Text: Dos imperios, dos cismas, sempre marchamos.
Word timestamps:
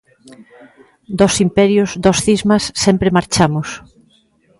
Dos 1.19 1.33
imperios, 1.45 1.89
dos 2.03 2.17
cismas, 2.25 2.63
sempre 2.83 3.15
marchamos. 3.17 3.67